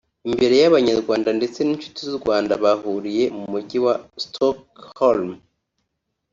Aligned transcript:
Imbere 0.29 0.55
y’abanyarwanda 0.61 1.29
ndetse 1.39 1.59
n’inshuti 1.61 2.01
z’u 2.09 2.17
Rwanda 2.21 2.53
bahuriye 2.63 3.23
mu 3.37 3.43
mujyi 3.51 3.77
wa 3.85 3.93
Stockholm 4.23 5.29